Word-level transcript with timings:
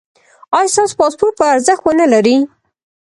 ایا 0.57 0.71
ستاسو 0.73 0.97
پاسپورت 1.01 1.33
به 1.39 1.45
ارزښت 1.53 1.83
و 1.83 1.91
نه 2.01 2.05
لري؟ 2.13 2.37